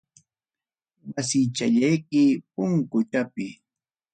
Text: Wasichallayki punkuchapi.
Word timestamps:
Wasichallayki 1.11 2.23
punkuchapi. 2.53 3.45